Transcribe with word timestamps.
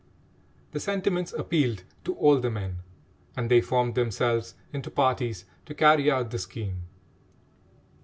The 0.71 0.79
sentiments 0.79 1.31
appealed 1.31 1.83
to 2.05 2.15
all 2.15 2.39
the 2.39 2.49
men, 2.49 2.77
and 3.37 3.51
they 3.51 3.61
formed 3.61 3.93
themselves 3.93 4.55
into 4.73 4.89
parties 4.89 5.45
to 5.67 5.75
carry 5.75 6.09
out 6.09 6.31
the 6.31 6.39
scheme. 6.39 6.87